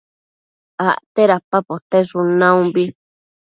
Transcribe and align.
acte 0.87 1.23
dada 1.31 1.59
poteshun 1.67 2.27
naumbi 2.39 2.83